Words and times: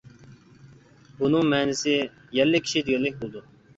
بۇنىڭ 1.21 1.45
مەنىسى 1.53 1.95
«يەرلىك 2.39 2.67
كىشى» 2.69 2.83
دېگەنلىك 2.89 3.21
بولىدۇ. 3.23 3.45